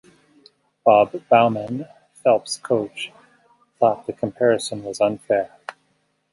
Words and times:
Bob 0.83 1.13
Bowman, 1.29 1.85
Phelps' 2.23 2.57
coach, 2.57 3.11
thought 3.79 4.07
the 4.07 4.13
comparison 4.13 4.83
was 4.83 4.99
unfair. 4.99 5.55